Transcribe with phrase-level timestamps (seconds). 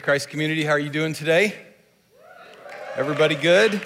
[0.00, 1.54] Christ community, how are you doing today?
[2.96, 3.82] Everybody good?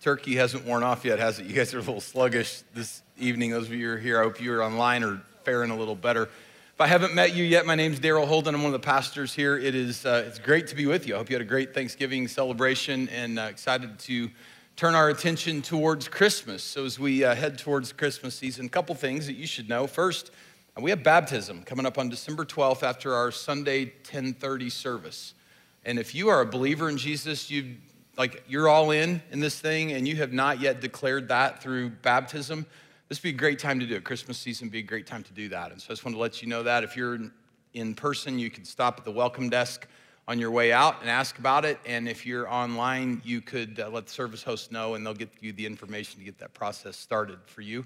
[0.00, 1.46] Turkey hasn't worn off yet, has it?
[1.46, 3.52] You guys are a little sluggish this evening.
[3.52, 6.24] Those of you who are here, I hope you're online or faring a little better.
[6.24, 8.56] If I haven't met you yet, my name's Daryl Holden.
[8.56, 9.56] I'm one of the pastors here.
[9.56, 11.14] It is uh, it's great to be with you.
[11.14, 14.30] I hope you had a great Thanksgiving celebration and uh, excited to
[14.74, 16.60] turn our attention towards Christmas.
[16.64, 19.86] So as we uh, head towards Christmas season, a couple things that you should know.
[19.86, 20.32] First,
[20.80, 25.34] we have baptism coming up on December 12th after our Sunday 1030 service.
[25.84, 27.76] And if you are a believer in Jesus, you
[28.16, 31.90] like you're all in in this thing and you have not yet declared that through
[31.90, 32.64] baptism,
[33.08, 34.04] this would be a great time to do it.
[34.04, 35.72] Christmas season would be a great time to do that.
[35.72, 37.18] And so I just want to let you know that if you're
[37.74, 39.86] in person, you can stop at the welcome desk
[40.26, 41.78] on your way out and ask about it.
[41.84, 45.30] And if you're online, you could uh, let the service host know and they'll get
[45.40, 47.84] you the information to get that process started for you.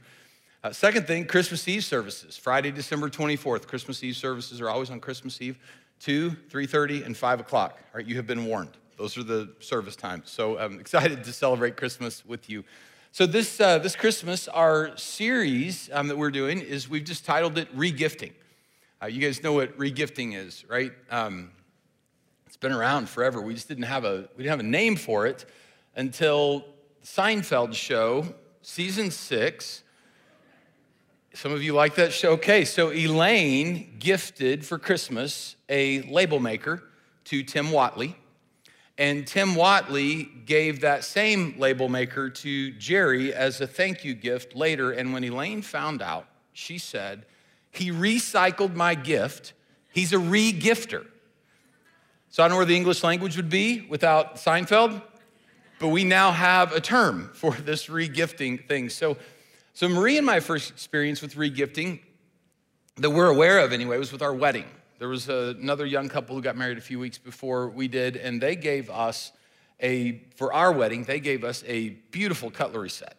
[0.67, 2.37] Uh, second thing, Christmas Eve services.
[2.37, 3.69] Friday, December 24th.
[3.69, 5.57] Christmas Eve services are always on Christmas Eve,
[6.01, 7.79] 2, 3.30, and 5 o'clock.
[7.79, 8.73] All right, you have been warned.
[8.99, 10.29] Those are the service times.
[10.29, 12.65] So I'm excited to celebrate Christmas with you.
[13.13, 17.59] So this, uh, this Christmas, our series um, that we're doing is we've just titled
[17.59, 18.33] it Regifting.
[19.01, 20.91] Uh, you guys know what regifting is, right?
[21.13, 21.53] Um,
[22.49, 23.41] it's been around forever.
[23.41, 25.45] We just didn't have a we didn't have a name for it
[25.95, 26.65] until
[27.05, 28.27] Seinfeld show,
[28.63, 29.85] season six,
[31.37, 32.33] some of you like that show.
[32.33, 36.83] Okay, so Elaine gifted for Christmas a label maker
[37.25, 38.15] to Tim Whatley.
[38.97, 44.57] And Tim Whatley gave that same label maker to Jerry as a thank you gift
[44.57, 44.93] later.
[44.93, 47.27] And when Elaine found out, she said,
[47.71, 49.53] He recycled my gift.
[49.93, 51.05] He's a re gifter.
[52.31, 55.03] So I don't know where the English language would be without Seinfeld,
[55.81, 58.89] but we now have a term for this re gifting thing.
[58.89, 59.19] So
[59.77, 62.01] so, Marie and my first experience with regifting
[62.97, 64.65] that we're aware of anyway was with our wedding.
[64.99, 68.41] There was another young couple who got married a few weeks before we did, and
[68.41, 69.33] they gave us
[69.79, 73.19] a, for our wedding, they gave us a beautiful cutlery set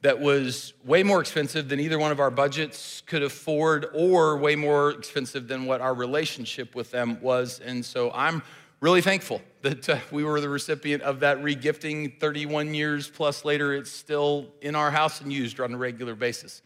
[0.00, 4.56] that was way more expensive than either one of our budgets could afford, or way
[4.56, 7.60] more expensive than what our relationship with them was.
[7.60, 8.42] And so I'm
[8.82, 12.18] really thankful that uh, we were the recipient of that regifting.
[12.18, 16.62] 31 years plus later it's still in our house and used on a regular basis.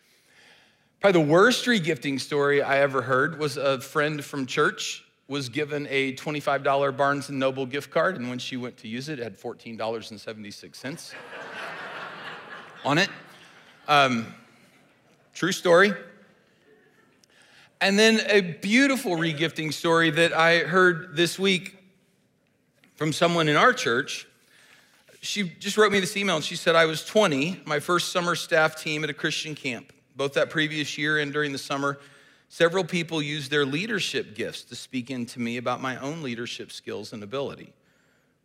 [1.02, 5.86] Probably the worst regifting story i ever heard was a friend from church was given
[5.90, 9.22] a $25 barnes & noble gift card and when she went to use it it
[9.22, 11.14] had $14.76
[12.86, 13.10] on it.
[13.88, 14.32] Um,
[15.34, 15.92] true story.
[17.82, 21.76] And then a beautiful regifting story that I heard this week
[22.96, 24.26] from someone in our church.
[25.20, 28.34] She just wrote me this email and she said, I was 20, my first summer
[28.34, 29.92] staff team at a Christian camp.
[30.16, 31.98] Both that previous year and during the summer,
[32.48, 37.12] several people used their leadership gifts to speak into me about my own leadership skills
[37.12, 37.72] and ability.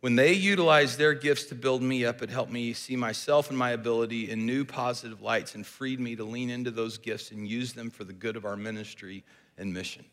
[0.00, 3.56] When they utilized their gifts to build me up, it helped me see myself and
[3.56, 7.46] my ability in new positive lights and freed me to lean into those gifts and
[7.46, 9.22] use them for the good of our ministry
[9.56, 10.04] and mission.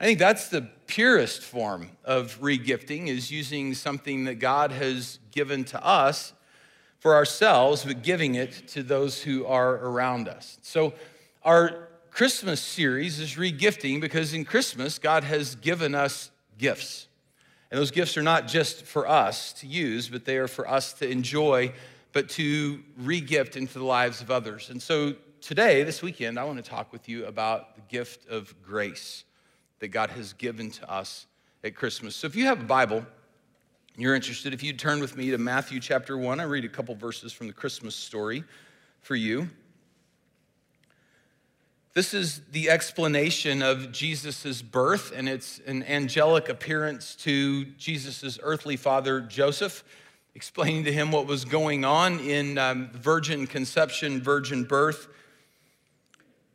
[0.00, 5.62] I think that's the purest form of regifting is using something that God has given
[5.64, 6.32] to us
[7.00, 10.56] for ourselves, but giving it to those who are around us.
[10.62, 10.94] So
[11.42, 17.06] our Christmas series is regifting because in Christmas, God has given us gifts.
[17.70, 20.94] And those gifts are not just for us to use, but they are for us
[20.94, 21.74] to enjoy,
[22.14, 24.70] but to regift into the lives of others.
[24.70, 28.54] And so today, this weekend, I want to talk with you about the gift of
[28.62, 29.24] grace
[29.80, 31.26] that God has given to us
[31.64, 32.14] at Christmas.
[32.16, 33.04] So if you have a Bible,
[33.96, 36.94] you're interested, if you turn with me to Matthew chapter 1, I read a couple
[36.94, 38.44] verses from the Christmas story
[39.00, 39.48] for you.
[41.92, 48.76] This is the explanation of Jesus' birth, and it's an angelic appearance to Jesus' earthly
[48.76, 49.82] father, Joseph,
[50.36, 55.08] explaining to him what was going on in um, virgin conception, virgin birth.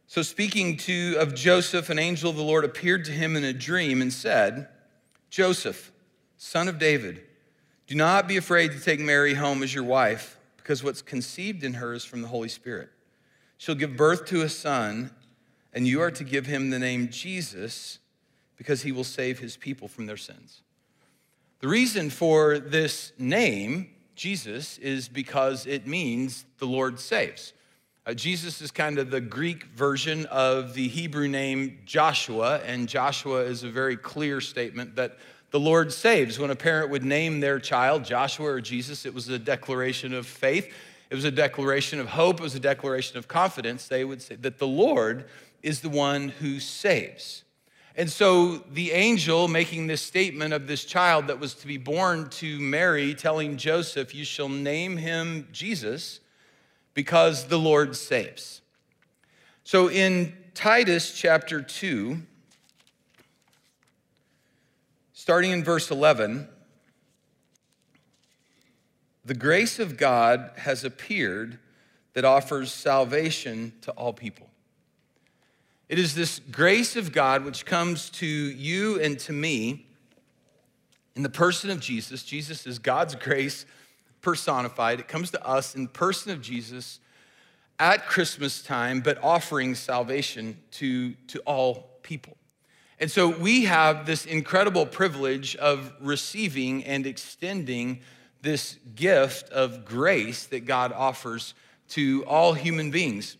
[0.07, 3.54] So, speaking to of Joseph, an angel of the Lord appeared to him in a
[3.54, 4.68] dream and said,
[5.31, 5.92] Joseph,
[6.38, 7.24] son of David,
[7.88, 11.74] do not be afraid to take Mary home as your wife, because what's conceived in
[11.75, 12.90] her is from the Holy Spirit.
[13.57, 15.10] She'll give birth to a son,
[15.74, 18.00] and you are to give him the name Jesus,
[18.58, 20.62] because he will save his people from their sins.
[21.60, 27.54] The reason for this name, Jesus, is because it means the Lord saves.
[28.07, 33.42] Uh, Jesus is kind of the Greek version of the Hebrew name Joshua, and Joshua
[33.42, 35.18] is a very clear statement that
[35.50, 36.38] the Lord saves.
[36.38, 40.28] When a parent would name their child Joshua or Jesus, it was a declaration of
[40.28, 40.72] faith,
[41.10, 43.88] it was a declaration of hope, it was a declaration of confidence.
[43.88, 45.25] They would say that the Lord
[45.63, 47.44] is the one who saves.
[47.96, 52.30] And so the angel making this statement of this child that was to be born
[52.31, 56.19] to Mary, telling Joseph, You shall name him Jesus
[56.95, 58.62] because the Lord saves.
[59.63, 62.19] So in Titus chapter 2,
[65.13, 66.47] starting in verse 11,
[69.24, 71.59] the grace of God has appeared
[72.13, 74.50] that offers salvation to all people.
[75.89, 79.88] It is this grace of God which comes to you and to me
[81.15, 82.24] in the person of Jesus.
[82.24, 83.65] Jesus is God's grace
[84.25, 85.00] personified.
[85.00, 87.00] It comes to us in the person of Jesus
[87.80, 92.36] at Christmas time, but offering salvation to, to all people.
[93.00, 98.01] And so we have this incredible privilege of receiving and extending
[98.42, 101.54] this gift of grace that God offers
[101.89, 103.38] to all human beings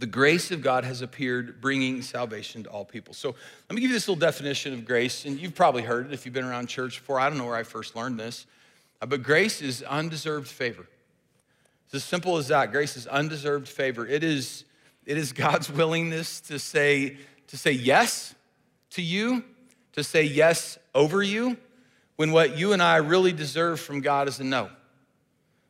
[0.00, 3.12] the grace of God has appeared, bringing salvation to all people.
[3.12, 3.34] So
[3.68, 6.24] let me give you this little definition of grace, and you've probably heard it if
[6.24, 7.20] you've been around church before.
[7.20, 8.46] I don't know where I first learned this,
[9.00, 10.86] Uh, but grace is undeserved favor.
[11.86, 12.70] It's as simple as that.
[12.70, 14.06] Grace is undeserved favor.
[14.06, 14.64] It is,
[15.06, 17.16] it is God's willingness to say,
[17.48, 18.34] to say yes
[18.90, 19.44] to you,
[19.92, 21.56] to say yes over you,
[22.16, 24.70] when what you and I really deserve from God is a no.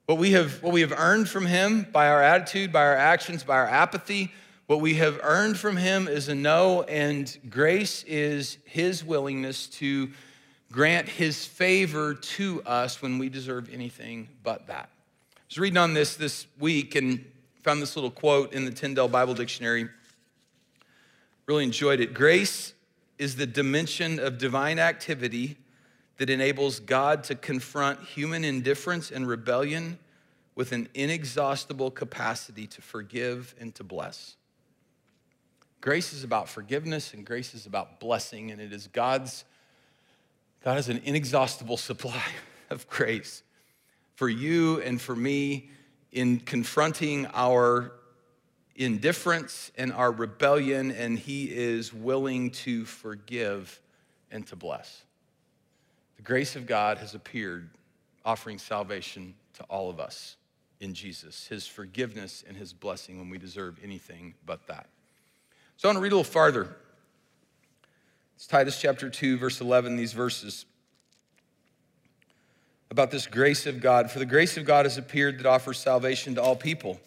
[0.06, 3.44] What we, have, what we have earned from Him by our attitude, by our actions,
[3.44, 4.32] by our apathy,
[4.66, 10.10] what we have earned from Him is a no, and grace is His willingness to
[10.72, 14.90] grant His favor to us when we deserve anything but that.
[15.34, 17.24] I was reading on this this week and
[17.62, 19.88] found this little quote in the Tyndale Bible Dictionary.
[21.46, 22.14] Really enjoyed it.
[22.14, 22.74] Grace
[23.18, 25.56] is the dimension of divine activity
[26.18, 29.98] that enables God to confront human indifference and rebellion
[30.54, 34.36] with an inexhaustible capacity to forgive and to bless.
[35.80, 39.44] Grace is about forgiveness and grace is about blessing, and it is God's,
[40.62, 42.22] God has an inexhaustible supply
[42.70, 43.42] of grace
[44.14, 45.70] for you and for me
[46.12, 47.92] in confronting our
[48.76, 53.80] indifference and our rebellion, and He is willing to forgive
[54.30, 55.02] and to bless.
[56.16, 57.70] The grace of God has appeared,
[58.24, 60.36] offering salvation to all of us
[60.80, 64.86] in Jesus, his forgiveness and his blessing when we deserve anything but that.
[65.76, 66.76] So I want to read a little farther.
[68.40, 70.64] It's Titus chapter 2, verse 11, these verses
[72.90, 74.10] about this grace of God.
[74.10, 76.98] For the grace of God has appeared that offers salvation to all people,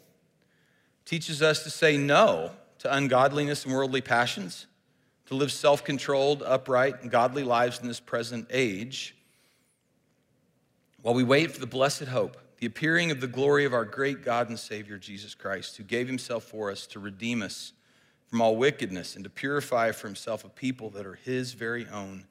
[1.06, 4.68] teaches us to say no to ungodliness and worldly passions
[5.26, 9.16] to live self controlled, upright, and godly lives in this present age,
[11.02, 14.24] while we wait for the blessed hope, the appearing of the glory of our great
[14.24, 17.74] God and Savior, Jesus Christ, who gave himself for us to redeem us
[18.34, 22.26] from all wickedness and to purify for himself a people that are his very own,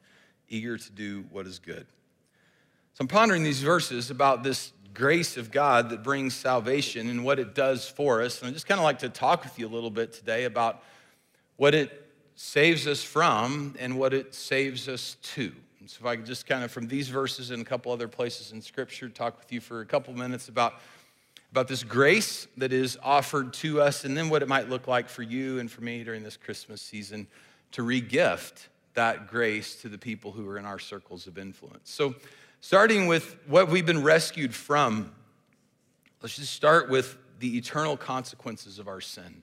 [0.48, 1.86] eager to do what is good.
[2.94, 7.38] So I'm pondering these verses about this grace of God that brings salvation and what
[7.38, 8.40] it does for us.
[8.40, 10.82] And I just kind of like to talk with you a little bit today about
[11.54, 12.04] what it
[12.34, 15.52] saves us from and what it saves us to.
[15.78, 18.08] And so, if I could just kind of from these verses and a couple other
[18.08, 20.80] places in Scripture talk with you for a couple minutes about,
[21.52, 25.08] about this grace that is offered to us and then what it might look like
[25.08, 27.26] for you and for me during this Christmas season
[27.72, 31.90] to regift that grace to the people who are in our circles of influence.
[31.90, 32.14] So,
[32.60, 35.12] starting with what we've been rescued from,
[36.22, 39.42] let's just start with the eternal consequences of our sin.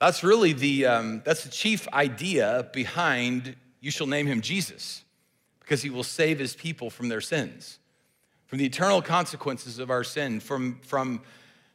[0.00, 5.04] That's really the, um, that's the chief idea behind you shall name him Jesus,
[5.60, 7.78] because he will save his people from their sins,
[8.50, 11.20] from the eternal consequences of our sin, from, from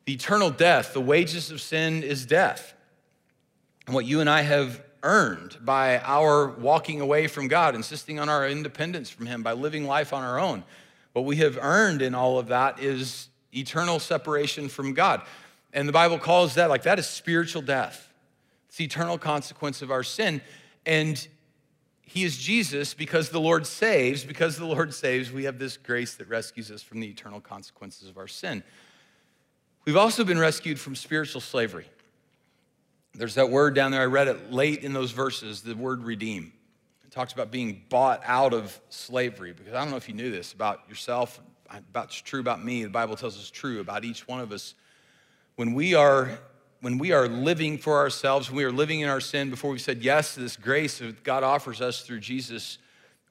[0.03, 0.91] the eternal death.
[0.91, 2.73] The wages of sin is death.
[3.85, 8.27] And what you and I have earned by our walking away from God, insisting on
[8.27, 10.65] our independence from him, by living life on our own,
[11.13, 15.21] what we have earned in all of that is eternal separation from God.
[15.71, 18.11] And the Bible calls that like that is spiritual death.
[18.67, 20.41] It's the eternal consequence of our sin.
[20.85, 21.25] And
[22.05, 24.23] he is Jesus because the Lord saves.
[24.23, 28.07] Because the Lord saves, we have this grace that rescues us from the eternal consequences
[28.07, 28.63] of our sin.
[29.85, 31.87] We've also been rescued from spiritual slavery.
[33.13, 36.51] There's that word down there, I read it late in those verses, the word redeem.
[37.05, 39.53] It talks about being bought out of slavery.
[39.53, 42.83] Because I don't know if you knew this about yourself, about it's true about me.
[42.83, 44.75] The Bible tells us true about each one of us.
[45.55, 46.37] When we are
[46.85, 49.79] when we are living for ourselves, when we are living in our sin before we
[49.79, 52.77] said yes to this grace that God offers us through Jesus,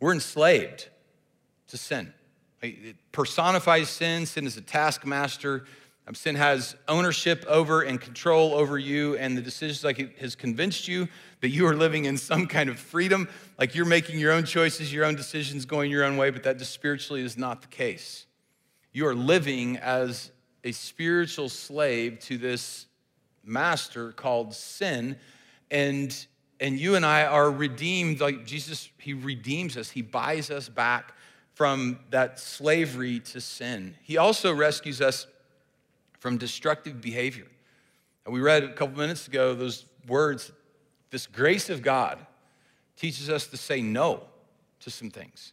[0.00, 0.88] we're enslaved
[1.68, 2.12] to sin.
[2.62, 4.26] It personifies sin.
[4.26, 5.66] Sin is a taskmaster.
[6.08, 10.34] Um, sin has ownership over and control over you, and the decisions like it has
[10.34, 11.06] convinced you
[11.40, 14.92] that you are living in some kind of freedom, like you're making your own choices,
[14.92, 18.26] your own decisions, going your own way, but that just spiritually is not the case.
[18.90, 20.32] You are living as
[20.64, 22.86] a spiritual slave to this
[23.46, 25.16] master called sin,
[25.70, 26.26] and
[26.60, 31.14] and you and I are redeemed like Jesus, He redeems us, He buys us back
[31.54, 33.94] from that slavery to sin.
[34.02, 35.26] He also rescues us
[36.18, 37.46] from destructive behavior.
[38.24, 40.52] And we read a couple minutes ago those words
[41.10, 42.18] this grace of God
[42.96, 44.24] teaches us to say no
[44.80, 45.52] to some things,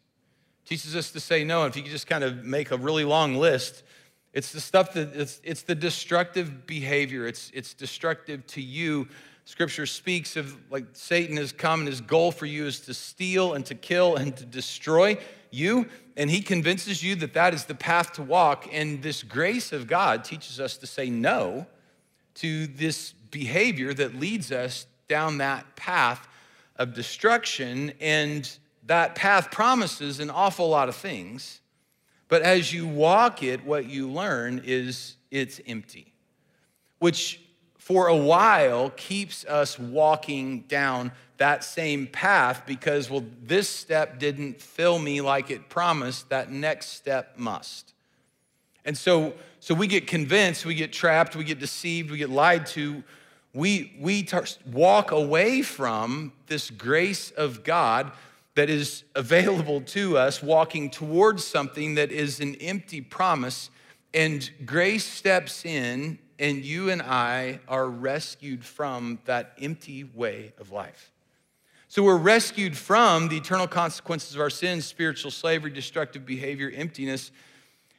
[0.65, 1.63] teaches us to say no.
[1.63, 3.83] And if you could just kind of make a really long list,
[4.33, 9.07] it's the stuff that it's, it's the destructive behavior, it's, it's destructive to you.
[9.45, 13.53] Scripture speaks of like Satan has come and his goal for you is to steal
[13.53, 15.17] and to kill and to destroy
[15.49, 18.67] you, and he convinces you that that is the path to walk.
[18.71, 21.65] And this grace of God teaches us to say no
[22.35, 26.27] to this behavior that leads us down that path
[26.75, 27.93] of destruction.
[27.99, 28.49] And
[28.85, 31.60] that path promises an awful lot of things.
[32.31, 36.13] But as you walk it, what you learn is it's empty,
[36.99, 37.41] which
[37.77, 44.61] for a while keeps us walking down that same path because, well, this step didn't
[44.61, 47.93] fill me like it promised, that next step must.
[48.85, 52.65] And so, so we get convinced, we get trapped, we get deceived, we get lied
[52.67, 53.03] to.
[53.53, 54.25] We, we
[54.71, 58.13] walk away from this grace of God
[58.55, 63.69] that is available to us, walking towards something that is an empty promise.
[64.13, 70.71] And grace steps in, and you and I are rescued from that empty way of
[70.71, 71.11] life.
[71.87, 77.31] So we're rescued from the eternal consequences of our sins, spiritual slavery, destructive behavior, emptiness.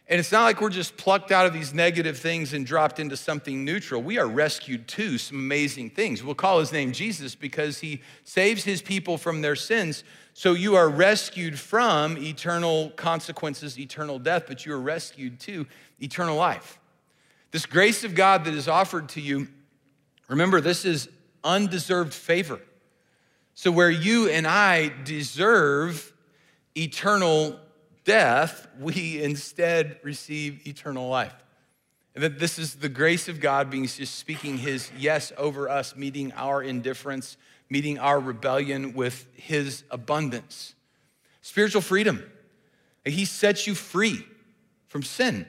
[0.08, 3.16] And it's not like we're just plucked out of these negative things and dropped into
[3.16, 4.02] something neutral.
[4.02, 6.24] We are rescued to some amazing things.
[6.24, 10.04] We'll call his name Jesus because he saves his people from their sins.
[10.34, 15.66] So you are rescued from eternal consequences, eternal death, but you are rescued to
[16.00, 16.78] eternal life.
[17.50, 19.48] This grace of God that is offered to you,
[20.28, 21.08] remember, this is
[21.44, 22.60] undeserved favor.
[23.54, 26.12] So, where you and I deserve
[26.74, 27.58] eternal
[28.04, 31.34] death, we instead receive eternal life.
[32.14, 35.96] And that this is the grace of God being just speaking his yes over us,
[35.96, 37.36] meeting our indifference,
[37.72, 40.74] meeting our rebellion with his abundance.
[41.40, 42.22] Spiritual freedom.
[43.02, 44.26] He sets you free
[44.88, 45.46] from sin.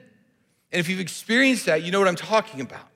[0.71, 2.87] And if you've experienced that, you know what I'm talking about.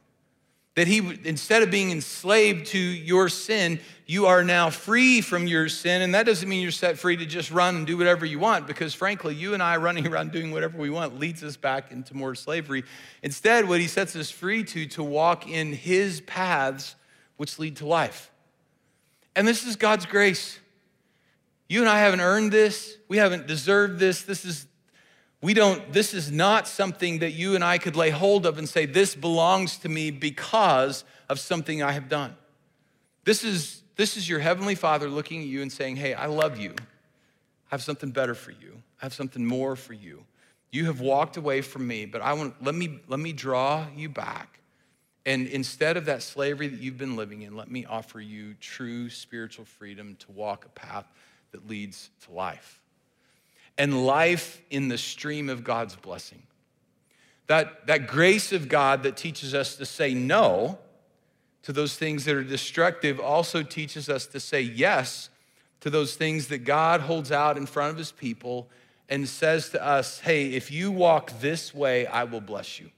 [0.76, 5.68] That he, instead of being enslaved to your sin, you are now free from your
[5.68, 6.04] sin.
[6.04, 8.66] And that doesn't mean you're set free to just run and do whatever you want,
[8.66, 12.16] because frankly, you and I running around doing whatever we want leads us back into
[12.16, 12.86] more slavery.
[13.24, 16.96] Instead, what he sets us free to, to walk in his paths,
[17.36, 18.32] which lead to life.
[19.38, 20.60] And this is God's grace.
[21.70, 22.98] You and I haven't earned this.
[23.08, 24.24] We haven't deserved this.
[24.24, 24.68] This is
[25.42, 28.68] we don't, this is not something that you and I could lay hold of and
[28.68, 32.36] say, this belongs to me because of something I have done.
[33.24, 36.58] This is, this is your Heavenly Father looking at you and saying, hey, I love
[36.58, 36.72] you.
[36.80, 38.82] I have something better for you.
[39.00, 40.24] I have something more for you.
[40.72, 44.10] You have walked away from me, but I want, let me, let me draw you
[44.10, 44.60] back.
[45.28, 49.10] And instead of that slavery that you've been living in, let me offer you true
[49.10, 51.06] spiritual freedom to walk a path
[51.52, 52.80] that leads to life
[53.78, 56.42] and life in the stream of God's blessing.
[57.48, 60.80] That, that grace of God that teaches us to say no
[61.64, 65.30] to those things that are destructive also teaches us to say yes
[65.82, 68.70] to those things that God holds out in front of his people
[69.10, 72.92] and says to us, hey, if you walk this way, I will bless you.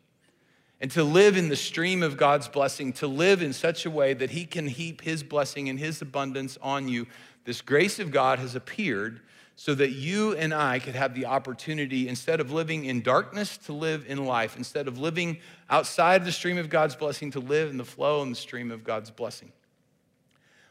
[0.82, 4.14] And to live in the stream of God's blessing, to live in such a way
[4.14, 7.06] that he can heap his blessing and his abundance on you,
[7.44, 9.20] this grace of God has appeared
[9.58, 13.74] so that you and I could have the opportunity, instead of living in darkness, to
[13.74, 17.76] live in life, instead of living outside the stream of God's blessing, to live in
[17.76, 19.52] the flow and the stream of God's blessing.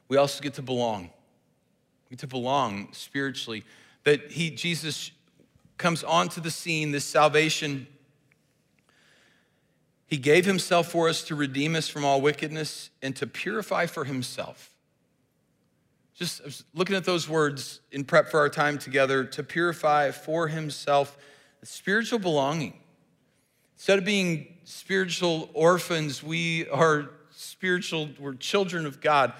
[0.08, 1.10] We also get to belong.
[2.08, 3.62] We get to belong spiritually.
[4.04, 5.10] That he, Jesus
[5.76, 7.86] comes onto the scene, this salvation.
[10.08, 14.04] He gave himself for us to redeem us from all wickedness and to purify for
[14.04, 14.74] himself
[16.18, 21.16] just looking at those words in prep for our time together to purify for himself
[21.62, 22.76] spiritual belonging.
[23.76, 29.32] Instead of being spiritual orphans, we are spiritual, we're children of God.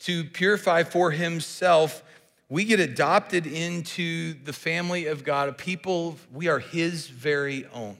[0.00, 2.02] To purify for himself,
[2.48, 7.96] we get adopted into the family of God, a people, we are his very own.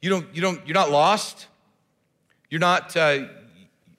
[0.00, 1.46] You don't, you don't, you're not lost.
[2.50, 3.24] You're not, uh,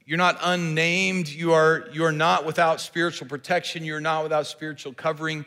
[0.05, 1.27] you're not unnamed.
[1.27, 3.83] You are, you are not without spiritual protection.
[3.83, 5.45] You're not without spiritual covering.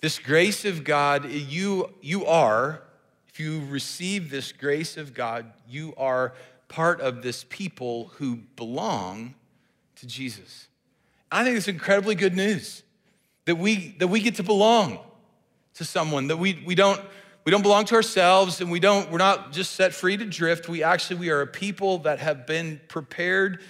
[0.00, 2.82] This grace of God, you, you are,
[3.28, 6.32] if you receive this grace of God, you are
[6.68, 9.34] part of this people who belong
[9.96, 10.68] to Jesus.
[11.30, 12.82] I think it's incredibly good news
[13.44, 14.98] that we, that we get to belong
[15.74, 17.00] to someone, that we, we, don't,
[17.46, 20.68] we don't belong to ourselves and we don't, we're not just set free to drift.
[20.68, 23.62] We actually, we are a people that have been prepared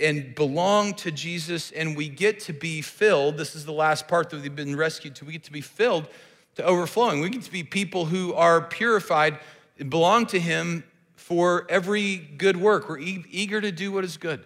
[0.00, 3.36] and belong to Jesus and we get to be filled.
[3.36, 5.26] This is the last part that we've been rescued to.
[5.26, 6.08] We get to be filled
[6.54, 7.20] to overflowing.
[7.20, 9.38] We get to be people who are purified
[9.78, 10.82] and belong to Him
[11.14, 12.88] for every good work.
[12.88, 14.42] We're eager to do what is good.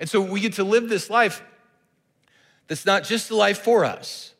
[0.00, 1.44] And so we get to live this life
[2.66, 4.34] that's not just a life for us.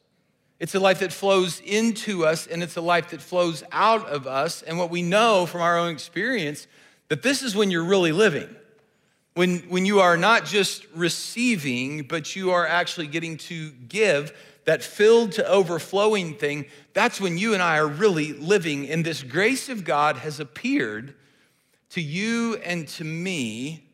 [0.61, 4.26] It's a life that flows into us and it's a life that flows out of
[4.26, 4.61] us.
[4.62, 6.67] And what we know from our own experience
[7.09, 8.55] that this is when you're really living.
[9.35, 14.37] When, when you are not just receiving, but you are actually getting to give,
[14.67, 18.88] that filled to overflowing thing, that's when you and I are really living.
[18.90, 21.14] And this grace of God has appeared
[21.90, 23.88] to you and to me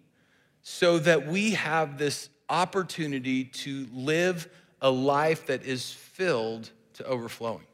[0.63, 4.49] so that we have this opportunity to live
[4.81, 7.67] a life that is filled to overflowing.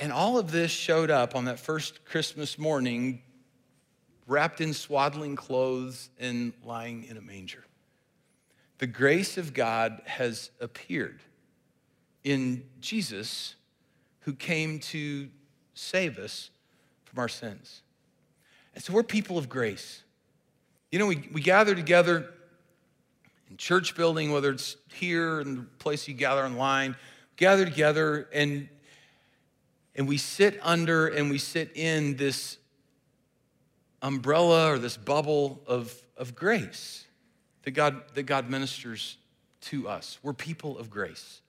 [0.00, 3.22] And all of this showed up on that first Christmas morning,
[4.26, 7.64] wrapped in swaddling clothes and lying in a manger.
[8.78, 11.20] The grace of God has appeared
[12.24, 13.54] in Jesus,
[14.20, 15.28] who came to
[15.74, 16.50] save us
[17.04, 17.82] from our sins.
[18.74, 20.02] And so we're people of grace.
[20.90, 22.32] You know, we, we gather together
[23.52, 26.96] in church building, whether it's here in the place you gather online,
[27.36, 28.66] gather together and
[29.94, 32.56] and we sit under and we sit in this
[34.00, 37.04] umbrella or this bubble of, of grace
[37.64, 39.18] that God, that God ministers
[39.60, 40.18] to us.
[40.22, 41.42] We're people of grace.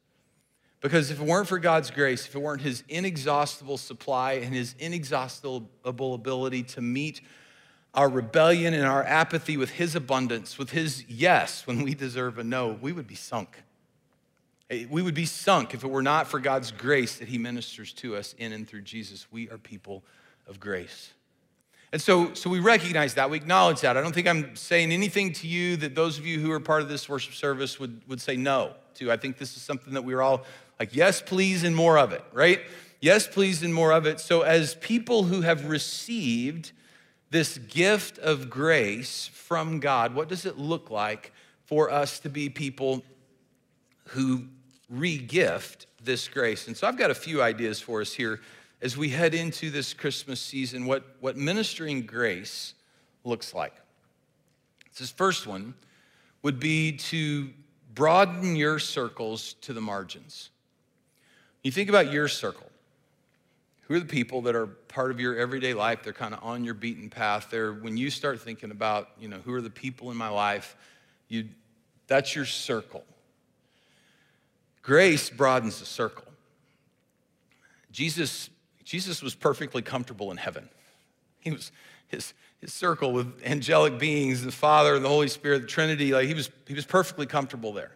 [0.81, 4.75] Because if it weren't for God's grace, if it weren't His inexhaustible supply and His
[4.77, 7.21] inexhaustible ability to meet
[7.93, 12.43] our rebellion and our apathy with His abundance, with His yes when we deserve a
[12.43, 13.63] no, we would be sunk.
[14.69, 17.93] Eh, we would be sunk if it were not for God's grace that He ministers
[17.93, 19.27] to us in and through Jesus.
[19.31, 20.03] We are people
[20.47, 21.13] of grace.
[21.91, 23.95] And so, so we recognize that, we acknowledge that.
[23.97, 26.81] I don't think I'm saying anything to you that those of you who are part
[26.81, 29.11] of this worship service would, would say no to.
[29.11, 30.43] I think this is something that we're all
[30.79, 32.61] like, yes, please, and more of it, right?
[32.99, 34.19] Yes, please, and more of it.
[34.19, 36.71] So, as people who have received
[37.33, 41.33] this gift of grace from God, what does it look like
[41.65, 43.01] for us to be people
[44.09, 44.43] who
[44.93, 46.67] regift this grace?
[46.67, 48.39] And so I've got a few ideas for us here
[48.83, 52.75] as we head into this Christmas season, what, what ministering grace
[53.23, 53.73] looks like.
[54.99, 55.73] This first one
[56.43, 57.49] would be to
[57.95, 60.51] broaden your circles to the margins.
[61.63, 62.69] You think about your circle.
[63.87, 66.03] Who are the people that are part of your everyday life?
[66.03, 67.47] They're kind of on your beaten path.
[67.49, 70.75] They're when you start thinking about, you know, who are the people in my life,
[71.27, 71.49] you
[72.07, 73.03] that's your circle.
[74.81, 76.25] Grace broadens the circle.
[77.91, 78.49] Jesus,
[78.83, 80.67] Jesus was perfectly comfortable in heaven.
[81.39, 81.71] He was
[82.07, 86.27] his, his circle with angelic beings, the Father and the Holy Spirit, the Trinity, like
[86.27, 87.91] he was, he was perfectly comfortable there.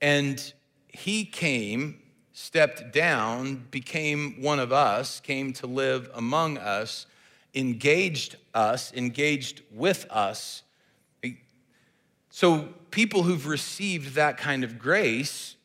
[0.00, 0.52] And
[0.88, 2.01] he came
[2.32, 7.06] stepped down, became one of us, came to live among us,
[7.54, 10.62] engaged us, engaged with us.
[12.30, 15.56] So, people who've received that kind of grace,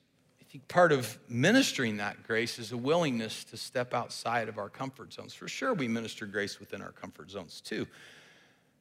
[0.41, 4.67] I think part of ministering that grace is a willingness to step outside of our
[4.67, 5.33] comfort zones.
[5.33, 7.87] For sure, we minister grace within our comfort zones too.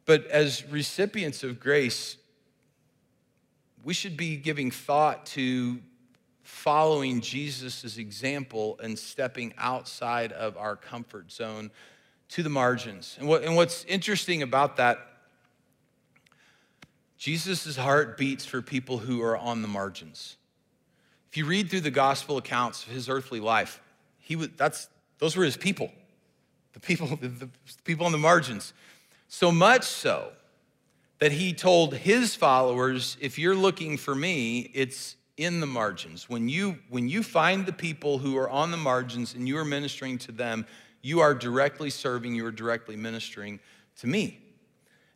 [0.05, 2.17] But as recipients of grace,
[3.85, 5.79] we should be giving thought to
[6.47, 11.73] following Jesus' example and stepping outside of our comfort zone
[12.29, 13.17] to the margins.
[13.19, 14.99] And, what, and what's interesting about that,
[17.19, 20.37] Jesus' heart beats for people who are on the margins.
[21.31, 23.81] If you read through the gospel accounts of his earthly life,
[24.19, 25.91] he that's, those were his people,
[26.75, 27.49] the people, the, the
[27.83, 28.73] people on the margins.
[29.27, 30.31] So much so
[31.19, 36.29] that he told his followers, if you're looking for me, it's in the margins.
[36.29, 39.65] When you, when you find the people who are on the margins and you are
[39.65, 40.67] ministering to them,
[41.03, 43.61] you are directly serving, you are directly ministering
[44.01, 44.41] to me.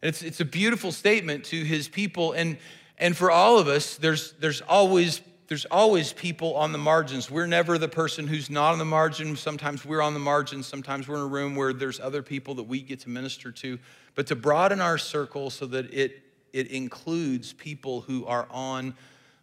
[0.03, 2.33] And it's, it's a beautiful statement to his people.
[2.33, 2.59] And,
[2.99, 7.29] and for all of us, there's, there's always there's always people on the margins.
[7.29, 9.35] We're never the person who's not on the margin.
[9.35, 10.69] Sometimes we're on the margins.
[10.69, 13.77] Sometimes we're in a room where there's other people that we get to minister to.
[14.15, 18.95] But to broaden our circle so that it, it includes people who are on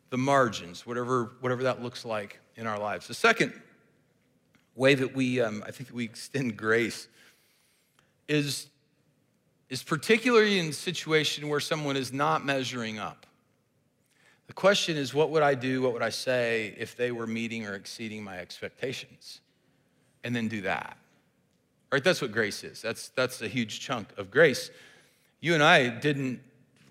[0.10, 3.08] the margins, whatever, whatever that looks like in our lives.
[3.08, 3.54] The second
[4.76, 7.08] way that we, um, I think we extend grace
[8.28, 8.68] is,
[9.70, 13.26] is particularly in a situation where someone is not measuring up.
[14.48, 17.66] The question is, what would I do, what would I say if they were meeting
[17.66, 19.42] or exceeding my expectations?
[20.24, 20.98] And then do that.
[21.92, 22.04] Right?
[22.04, 22.82] That's what grace is.
[22.82, 24.72] That's, that's a huge chunk of grace.
[25.42, 26.40] You and I didn't,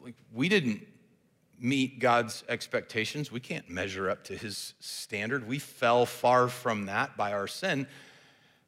[0.02, 0.86] like, we didn't
[1.60, 3.32] meet God's expectations.
[3.32, 5.46] We can't measure up to his standard.
[5.46, 7.86] We fell far from that by our sin.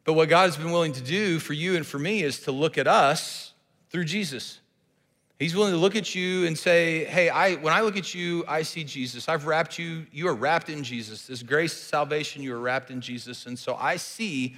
[0.04, 2.52] But what God has been willing to do for you and for me is to
[2.52, 3.52] look at us
[3.90, 4.60] through Jesus.
[5.38, 8.44] He's willing to look at you and say, Hey, I, when I look at you,
[8.48, 9.28] I see Jesus.
[9.28, 11.26] I've wrapped you, you are wrapped in Jesus.
[11.26, 13.46] This grace, salvation, you are wrapped in Jesus.
[13.46, 14.56] And so I see,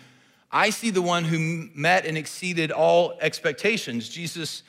[0.51, 4.09] I see the one who met and exceeded all expectations.
[4.09, 4.63] Jesus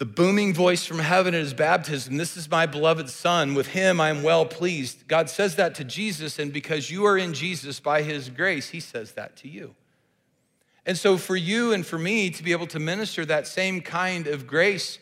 [0.00, 3.52] the booming voice from heaven at his baptism This is my beloved Son.
[3.52, 5.06] With him I am well pleased.
[5.06, 8.80] God says that to Jesus, and because you are in Jesus by his grace, he
[8.80, 9.74] says that to you.
[10.86, 14.26] And so, for you and for me to be able to minister that same kind
[14.26, 14.98] of grace,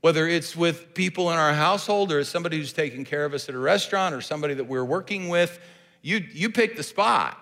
[0.00, 3.54] whether it's with people in our household or somebody who's taking care of us at
[3.56, 5.58] a restaurant or somebody that we're working with,
[6.02, 7.36] you, you pick the spot.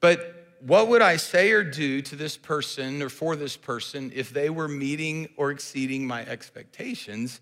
[0.00, 4.30] But what would I say or do to this person or for this person if
[4.30, 7.40] they were meeting or exceeding my expectations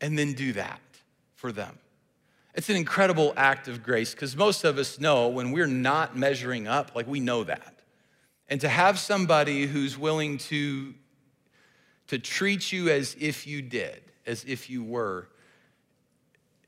[0.00, 0.80] and then do that
[1.34, 1.78] for them?
[2.54, 6.66] It's an incredible act of grace because most of us know when we're not measuring
[6.66, 7.74] up, like we know that.
[8.48, 10.94] And to have somebody who's willing to,
[12.06, 15.28] to treat you as if you did, as if you were,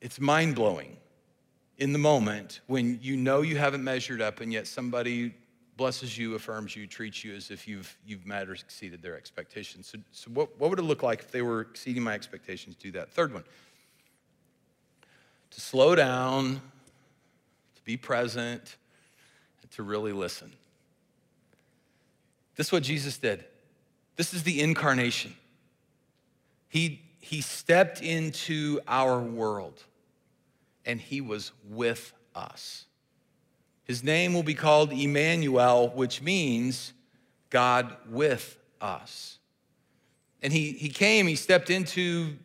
[0.03, 0.99] it's mind blowing
[1.79, 5.33] in the moment when you know you haven't measured up and yet somebody
[5.79, 9.87] blesses you, affirms you, treats you as if you've, you've met or exceeded their expectations.
[9.87, 12.75] So, so what, what would it look like if they were exceeding my expectations?
[12.75, 13.11] Do that.
[13.11, 13.45] Third one,
[15.53, 16.57] to slow down,
[17.77, 18.77] to be present,
[19.71, 20.53] to really listen.
[22.57, 23.45] This is what Jesus did.
[24.17, 25.35] This is the incarnation.
[26.69, 29.85] He, he stepped into our world
[30.85, 32.87] and he was with us.
[33.89, 36.93] His name will be called Emmanuel, which means
[37.49, 39.39] God with us.
[40.43, 42.37] And he, he came, he stepped into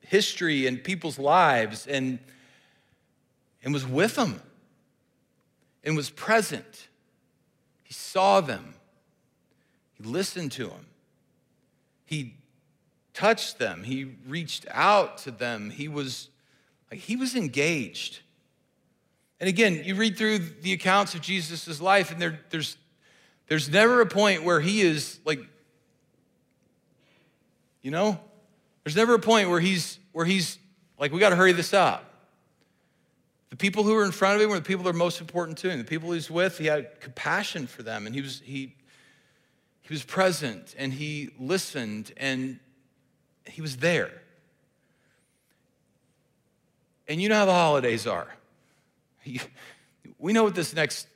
[0.00, 2.20] history and people's lives and,
[3.64, 4.40] and was with them
[5.82, 6.86] and was present.
[7.82, 8.74] He saw them,
[9.94, 10.86] he listened to them,
[12.06, 12.36] he
[13.14, 16.28] touched them, he reached out to them, he was,
[16.92, 18.20] he was engaged.
[19.42, 22.76] And again, you read through the accounts of Jesus' life, and there, there's,
[23.48, 25.40] there's never a point where he is like,
[27.82, 28.20] you know,
[28.84, 30.60] there's never a point where he's where he's
[30.96, 32.04] like, we got to hurry this up.
[33.50, 35.58] The people who were in front of him were the people that are most important
[35.58, 35.78] to him.
[35.78, 38.76] The people he's with, he had compassion for them, and he was he
[39.80, 42.60] he was present and he listened and
[43.44, 44.22] he was there.
[47.08, 48.28] And you know how the holidays are.
[50.18, 51.06] We know what this next,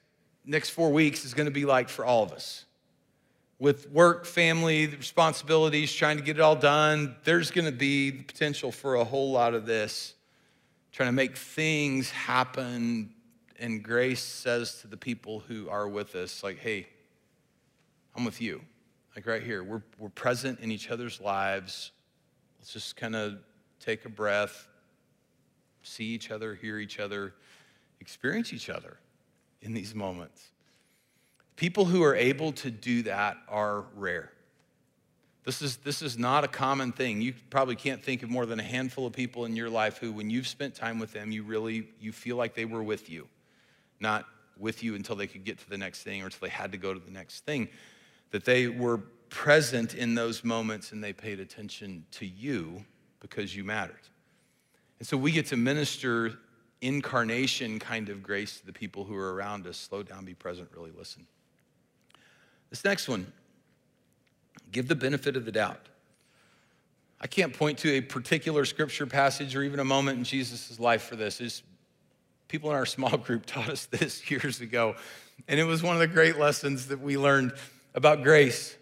[0.45, 2.64] next four weeks is going to be like for all of us.
[3.59, 8.23] With work, family, responsibilities, trying to get it all done, there's going to be the
[8.23, 10.14] potential for a whole lot of this,
[10.92, 13.14] trying to make things happen.
[13.59, 16.87] And grace says to the people who are with us, like, hey,
[18.14, 18.61] I'm with you.
[19.14, 21.92] Like right here, we're, we're present in each other's lives.
[22.59, 23.38] Let's just kind of
[23.81, 24.69] take a breath,
[25.83, 27.33] see each other, hear each other
[28.07, 28.99] experience each other
[29.62, 30.40] in these moments.
[31.57, 34.31] People who are able to do that are rare.
[35.42, 37.21] This is, this is not a common thing.
[37.21, 40.12] You probably can't think of more than a handful of people in your life who,
[40.12, 43.27] when you've spent time with them, you really you feel like they were with you,
[43.99, 44.25] not
[44.57, 46.79] with you until they could get to the next thing or until they had to
[46.79, 47.69] go to the next thing.
[48.31, 48.99] That they were
[49.31, 52.85] present in those moments and they paid attention to you
[53.19, 54.09] because you mattered.
[55.01, 56.38] And so we get to minister
[56.87, 59.77] incarnation kind of grace to the people who are around us.
[59.77, 61.27] Slow down, be present, really listen.
[62.70, 63.33] This next one
[64.72, 65.88] give the benefit of the doubt.
[67.20, 71.03] I can't point to a particular scripture passage or even a moment in Jesus' life
[71.03, 71.40] for this.
[71.40, 71.62] It's,
[72.49, 74.96] people in our small group taught us this years ago,
[75.49, 77.53] and it was one of the great lessons that we learned
[77.94, 78.77] about grace.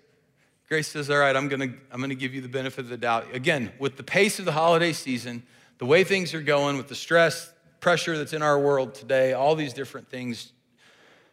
[0.68, 3.26] Grace says, All right, I'm gonna, I'm gonna give you the benefit of the doubt.
[3.32, 5.44] Again, with the pace of the holiday season,
[5.78, 7.52] the way things are going, with the stress,
[7.84, 10.54] pressure that's in our world today, all these different things,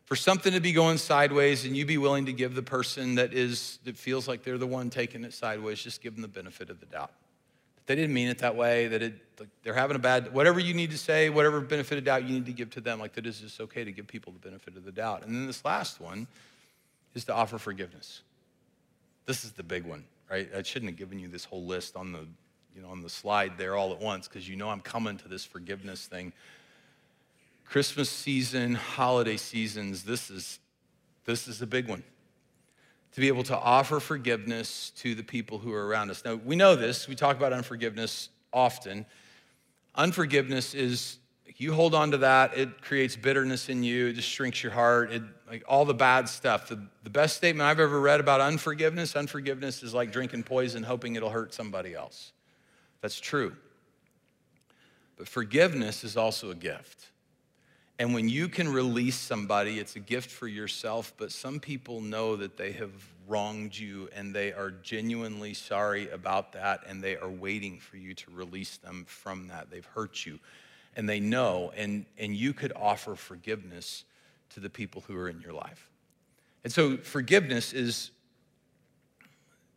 [0.04, 3.34] for something to be going sideways and you be willing to give the person that
[3.34, 6.70] is that feels like they're the one taking it sideways, just give them the benefit
[6.70, 7.14] of the doubt.
[7.86, 10.60] That They didn't mean it that way, that it, like they're having a bad, whatever
[10.60, 13.14] you need to say, whatever benefit of doubt you need to give to them, like
[13.14, 15.24] that is just okay to give people the benefit of the doubt.
[15.24, 16.28] And then this last one
[17.16, 18.24] is to offer forgiveness.
[19.26, 20.50] This is the big one, right?
[20.54, 22.28] I shouldn't have given you this whole list on the,
[22.76, 25.28] you know, on the slide there all at once because you know I'm coming to
[25.28, 26.34] this forgiveness thing.
[27.66, 30.60] Christmas season, holiday seasons, this is,
[31.26, 32.04] this is a big one.
[33.14, 36.24] To be able to offer forgiveness to the people who are around us.
[36.24, 39.06] Now, we know this, we talk about unforgiveness often.
[39.96, 41.18] Unforgiveness is,
[41.58, 45.12] you hold on to that, it creates bitterness in you, it just shrinks your heart,
[45.12, 46.70] it, like all the bad stuff.
[46.70, 51.16] The, the best statement I've ever read about unforgiveness unforgiveness is like drinking poison, hoping
[51.16, 52.32] it'll hurt somebody else.
[53.02, 53.56] That's true.
[55.18, 57.10] But forgiveness is also a gift.
[58.00, 62.36] And when you can release somebody, it's a gift for yourself, but some people know
[62.36, 62.92] that they have
[63.28, 68.16] wronged you and they are genuinely sorry about that and they are waiting for you
[68.16, 69.70] to release them from that.
[69.70, 70.40] They've hurt you
[70.96, 74.04] and they know, and, and you could offer forgiveness
[74.50, 75.90] to the people who are in your life.
[76.64, 78.12] And so, forgiveness is,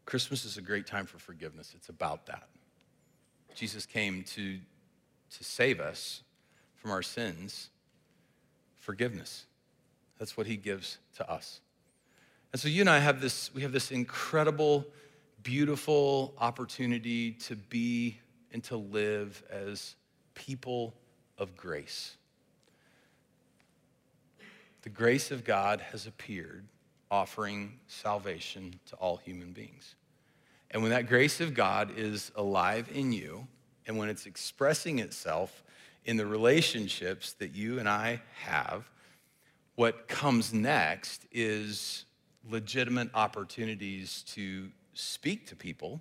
[0.06, 1.72] Christmas is a great time for forgiveness.
[1.76, 2.48] It's about that.
[3.54, 6.22] Jesus came to, to save us
[6.76, 7.70] from our sins
[8.76, 9.46] forgiveness.
[10.18, 11.60] That's what he gives to us.
[12.52, 14.86] And so you and I have this, we have this incredible,
[15.42, 18.18] beautiful opportunity to be
[18.52, 19.96] and to live as
[20.34, 20.94] people
[21.38, 22.16] of grace.
[24.82, 26.66] The grace of God has appeared,
[27.10, 29.94] offering salvation to all human beings.
[30.74, 33.46] And when that grace of God is alive in you,
[33.86, 35.62] and when it's expressing itself
[36.04, 38.90] in the relationships that you and I have,
[39.76, 42.06] what comes next is
[42.50, 46.00] legitimate opportunities to speak to people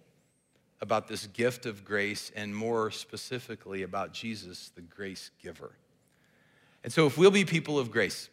[0.82, 5.74] about this gift of grace and more specifically about Jesus, the grace giver.
[6.84, 8.28] And so, if we'll be people of grace,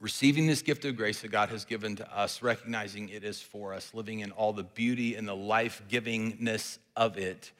[0.00, 3.74] receiving this gift of grace that God has given to us, recognizing it is for
[3.74, 7.52] us, living in all the beauty and the life givingness of it,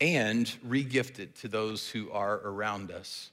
[0.00, 3.30] and regift it to those who are around us,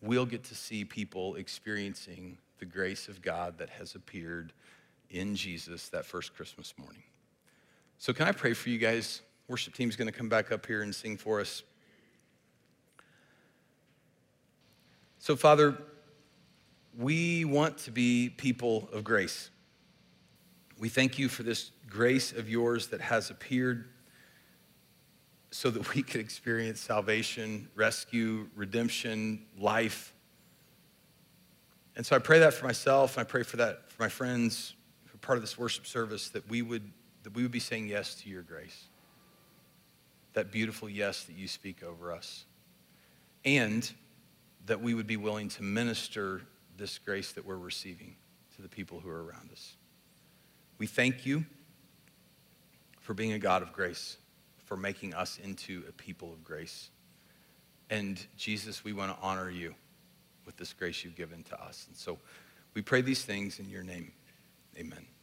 [0.00, 4.52] we'll get to see people experiencing the grace of God that has appeared
[5.10, 7.02] in Jesus that first Christmas morning.
[7.98, 9.22] So, can I pray for you guys?
[9.48, 11.62] Worship team's going to come back up here and sing for us.
[15.18, 15.76] So, Father,
[16.98, 19.50] we want to be people of grace.
[20.78, 23.88] We thank you for this grace of yours that has appeared
[25.50, 30.12] so that we could experience salvation, rescue, redemption, life.
[31.96, 34.74] And so I pray that for myself, and I pray for that for my friends
[35.06, 36.90] who are part of this worship service, that we would,
[37.22, 38.84] that we would be saying yes to your grace.
[40.34, 42.44] That beautiful yes that you speak over us.
[43.44, 43.90] And
[44.66, 46.42] that we would be willing to minister
[46.76, 48.16] this grace that we're receiving
[48.56, 49.76] to the people who are around us.
[50.78, 51.44] We thank you
[53.00, 54.16] for being a God of grace
[54.66, 56.90] for making us into a people of grace.
[57.88, 59.74] And Jesus, we want to honor you
[60.44, 61.86] with this grace you've given to us.
[61.88, 62.18] And so
[62.74, 64.12] we pray these things in your name.
[64.76, 65.15] Amen.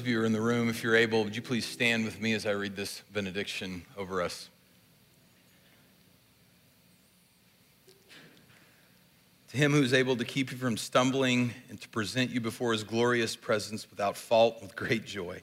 [0.00, 2.20] Of you who are in the room, if you're able, would you please stand with
[2.20, 4.48] me as I read this benediction over us?
[9.48, 12.72] To him who is able to keep you from stumbling and to present you before
[12.72, 15.42] his glorious presence without fault with great joy.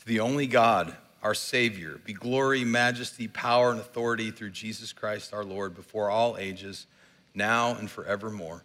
[0.00, 5.32] To the only God, our Savior, be glory, majesty, power, and authority through Jesus Christ
[5.32, 6.86] our Lord before all ages,
[7.34, 8.64] now and forevermore.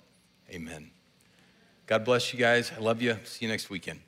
[0.49, 0.89] Amen.
[1.85, 2.71] God bless you guys.
[2.75, 3.17] I love you.
[3.23, 3.99] See you next weekend.